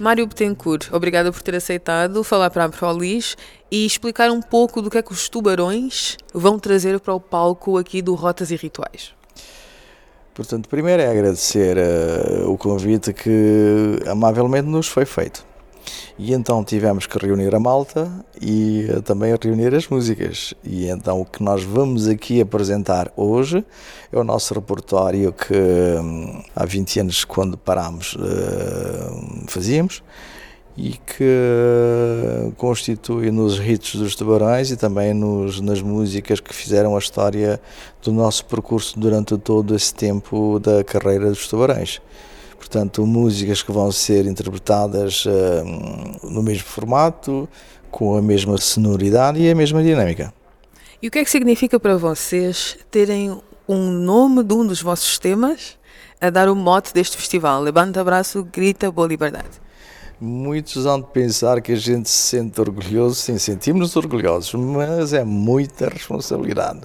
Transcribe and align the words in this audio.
Mário 0.00 0.26
Betancourt, 0.26 0.90
obrigada 0.94 1.30
por 1.30 1.42
ter 1.42 1.54
aceitado 1.54 2.24
falar 2.24 2.48
para 2.48 2.64
a 2.64 2.68
Afrolis 2.68 3.36
e 3.70 3.84
explicar 3.84 4.30
um 4.30 4.40
pouco 4.40 4.80
do 4.80 4.88
que 4.88 4.96
é 4.96 5.02
que 5.02 5.12
os 5.12 5.28
tubarões 5.28 6.16
vão 6.32 6.58
trazer 6.58 6.98
para 7.00 7.12
o 7.12 7.20
palco 7.20 7.76
aqui 7.76 8.00
do 8.00 8.14
Rotas 8.14 8.50
e 8.50 8.56
Rituais. 8.56 9.12
Portanto, 10.32 10.70
primeiro 10.70 11.02
é 11.02 11.10
agradecer 11.10 11.76
uh, 11.76 12.50
o 12.50 12.56
convite 12.56 13.12
que 13.12 13.98
amavelmente 14.06 14.68
nos 14.68 14.88
foi 14.88 15.04
feito. 15.04 15.44
E 16.18 16.32
então 16.34 16.62
tivemos 16.62 17.06
que 17.06 17.18
reunir 17.18 17.54
a 17.54 17.60
malta 17.60 18.10
e 18.40 18.86
uh, 18.90 19.02
também 19.02 19.34
reunir 19.42 19.74
as 19.74 19.88
músicas. 19.88 20.54
E 20.62 20.88
então 20.88 21.20
o 21.20 21.24
que 21.24 21.42
nós 21.42 21.62
vamos 21.62 22.08
aqui 22.08 22.40
apresentar 22.40 23.12
hoje 23.16 23.64
é 24.12 24.18
o 24.18 24.24
nosso 24.24 24.52
repertório 24.54 25.32
que 25.32 25.54
um, 25.54 26.42
há 26.54 26.64
20 26.66 27.00
anos, 27.00 27.24
quando 27.24 27.56
parámos, 27.56 28.14
uh, 28.14 29.44
fazíamos 29.46 30.02
e 30.76 30.92
que 30.92 32.52
constitui 32.56 33.30
nos 33.30 33.58
ritos 33.58 33.96
dos 33.96 34.14
tubarões 34.14 34.70
e 34.70 34.76
também 34.76 35.12
nos, 35.12 35.60
nas 35.60 35.82
músicas 35.82 36.40
que 36.40 36.54
fizeram 36.54 36.96
a 36.96 36.98
história 36.98 37.60
do 38.02 38.12
nosso 38.12 38.44
percurso 38.46 38.98
durante 38.98 39.36
todo 39.36 39.74
esse 39.74 39.92
tempo 39.92 40.58
da 40.58 40.82
carreira 40.82 41.28
dos 41.28 41.48
tubarões. 41.48 42.00
Portanto, 42.60 43.06
músicas 43.06 43.62
que 43.62 43.72
vão 43.72 43.90
ser 43.90 44.26
interpretadas 44.26 45.24
uh, 45.24 46.30
no 46.30 46.42
mesmo 46.42 46.68
formato, 46.68 47.48
com 47.90 48.14
a 48.14 48.20
mesma 48.20 48.58
sonoridade 48.58 49.40
e 49.40 49.50
a 49.50 49.54
mesma 49.54 49.82
dinâmica. 49.82 50.30
E 51.00 51.08
o 51.08 51.10
que 51.10 51.20
é 51.20 51.24
que 51.24 51.30
significa 51.30 51.80
para 51.80 51.96
vocês 51.96 52.76
terem 52.90 53.40
um 53.66 53.90
nome 53.90 54.44
de 54.44 54.52
um 54.52 54.66
dos 54.66 54.82
vossos 54.82 55.18
temas 55.18 55.78
a 56.20 56.28
dar 56.28 56.50
o 56.50 56.54
mote 56.54 56.92
deste 56.92 57.16
festival? 57.16 57.62
Levanta 57.62 57.98
abraço, 58.02 58.46
grita, 58.52 58.92
boa 58.92 59.08
liberdade. 59.08 59.58
Muitos 60.22 60.84
hão 60.84 61.00
de 61.00 61.06
pensar 61.06 61.62
que 61.62 61.72
a 61.72 61.76
gente 61.76 62.10
se 62.10 62.36
sente 62.36 62.60
orgulhoso, 62.60 63.14
sim, 63.14 63.38
sentimos-nos 63.38 63.96
orgulhosos, 63.96 64.52
mas 64.52 65.14
é 65.14 65.24
muita 65.24 65.88
responsabilidade, 65.88 66.80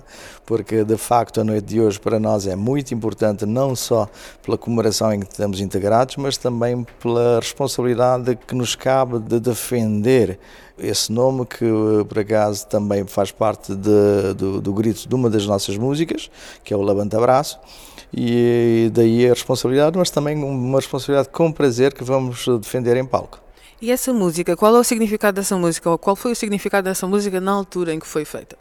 porque 0.46 0.86
de 0.86 0.96
facto 0.96 1.42
a 1.42 1.44
noite 1.44 1.66
de 1.66 1.82
hoje 1.82 2.00
para 2.00 2.18
nós 2.18 2.48
é 2.48 2.56
muito 2.56 2.94
importante, 2.94 3.46
não 3.46 3.76
só 3.76 4.08
pela 4.42 4.58
comemoração 4.58 5.12
em 5.12 5.20
que 5.20 5.30
estamos 5.30 5.60
integrados, 5.60 6.16
mas 6.16 6.38
também 6.38 6.88
pela 7.02 7.42
responsabilidade 7.42 8.38
que 8.48 8.56
nos 8.56 8.74
cabe 8.74 9.20
de 9.20 9.38
defender 9.38 10.40
esse 10.80 11.12
nome 11.12 11.46
que 11.46 11.66
por 12.08 12.20
acaso 12.20 12.66
também 12.68 13.06
faz 13.06 13.34
parte 13.34 13.76
de, 13.76 14.34
do, 14.38 14.62
do 14.62 14.74
grito 14.74 15.10
de 15.10 15.14
uma 15.14 15.30
das 15.30 15.46
nossas 15.46 15.76
músicas, 15.76 16.32
que 16.64 16.74
é 16.74 16.78
o 16.78 16.82
Levanta 16.82 17.18
Abraço 17.18 17.60
e 18.14 18.90
daí 18.94 19.26
a 19.26 19.30
responsabilidade, 19.30 19.98
mas 19.98 20.10
também 20.10 20.36
uma 20.36 20.80
responsabilidade 20.80 21.30
com 21.30 21.52
prazer 21.52 21.94
que 21.94 22.04
vamos 22.04 22.46
defender 22.60 22.98
em 22.98 23.06
palco. 23.06 23.40
E 23.82 23.92
essa 23.92 24.14
música, 24.14 24.56
qual 24.56 24.76
é 24.76 24.80
o 24.80 24.84
significado 24.84 25.36
dessa 25.36 25.58
música? 25.58 25.90
Ou 25.90 25.98
qual 25.98 26.16
foi 26.16 26.32
o 26.32 26.36
significado 26.36 26.86
dessa 26.86 27.06
música 27.06 27.42
na 27.42 27.52
altura 27.52 27.94
em 27.94 28.00
que 28.00 28.08
foi 28.08 28.24
feita? 28.24 28.58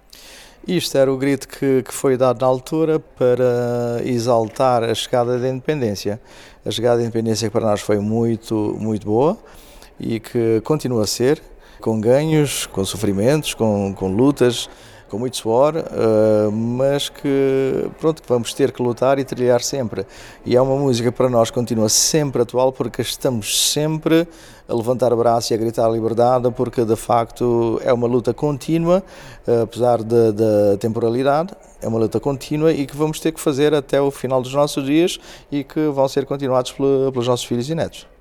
Isto 0.66 0.96
era 0.96 1.12
o 1.12 1.16
grito 1.16 1.46
que, 1.46 1.82
que 1.82 1.92
foi 1.92 2.16
dado 2.16 2.40
na 2.40 2.46
altura 2.46 2.98
para 2.98 4.00
exaltar 4.04 4.82
a 4.82 4.94
chegada 4.94 5.38
da 5.38 5.48
independência. 5.48 6.20
A 6.64 6.70
chegada 6.70 6.96
da 6.96 7.02
independência 7.02 7.48
que 7.48 7.52
para 7.52 7.66
nós 7.66 7.80
foi 7.80 7.98
muito, 7.98 8.76
muito 8.80 9.06
boa 9.06 9.38
e 10.00 10.18
que 10.18 10.60
continua 10.62 11.04
a 11.04 11.06
ser, 11.06 11.40
com 11.80 12.00
ganhos, 12.00 12.66
com 12.66 12.84
sofrimentos, 12.84 13.54
com, 13.54 13.94
com 13.94 14.08
lutas, 14.08 14.68
com 15.08 15.18
muito 15.18 15.36
suor, 15.36 15.74
uh, 15.76 16.50
mas 16.50 17.08
que 17.08 17.88
pronto, 18.00 18.22
vamos 18.26 18.52
ter 18.54 18.72
que 18.72 18.82
lutar 18.82 19.18
e 19.18 19.24
trilhar 19.24 19.62
sempre. 19.62 20.06
E 20.44 20.56
é 20.56 20.60
uma 20.60 20.76
música 20.76 21.12
para 21.12 21.28
nós 21.28 21.50
continua 21.50 21.88
sempre 21.88 22.42
atual 22.42 22.72
porque 22.72 23.02
estamos 23.02 23.72
sempre 23.72 24.26
a 24.68 24.74
levantar 24.74 25.12
o 25.12 25.16
braço 25.16 25.52
e 25.52 25.54
a 25.54 25.58
gritar 25.58 25.86
a 25.86 25.90
liberdade, 25.90 26.50
porque 26.52 26.84
de 26.84 26.96
facto 26.96 27.80
é 27.84 27.92
uma 27.92 28.06
luta 28.06 28.32
contínua, 28.32 29.02
uh, 29.46 29.62
apesar 29.62 30.02
da 30.02 30.76
temporalidade, 30.78 31.54
é 31.80 31.88
uma 31.88 31.98
luta 31.98 32.18
contínua 32.18 32.72
e 32.72 32.86
que 32.86 32.96
vamos 32.96 33.20
ter 33.20 33.32
que 33.32 33.40
fazer 33.40 33.74
até 33.74 34.00
o 34.00 34.10
final 34.10 34.40
dos 34.40 34.54
nossos 34.54 34.84
dias 34.84 35.18
e 35.52 35.62
que 35.62 35.88
vão 35.88 36.08
ser 36.08 36.24
continuados 36.24 36.72
pelos 36.72 37.28
nossos 37.28 37.44
filhos 37.44 37.68
e 37.68 37.74
netos. 37.74 38.13